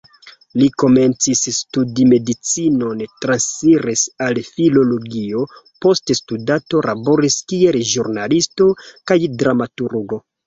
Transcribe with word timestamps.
Li 0.59 0.67
komencis 0.83 1.41
studi 1.57 2.05
medicinon, 2.13 3.03
transiris 3.25 4.05
al 4.27 4.39
filologio, 4.47 5.43
post 5.87 6.15
studado 6.21 6.83
laboris 6.91 7.35
kiel 7.53 7.77
ĵurnalisto 7.91 8.71
kaj 9.13 9.19
dramaturgo. 9.43 10.23